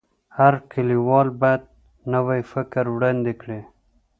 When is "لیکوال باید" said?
0.89-1.61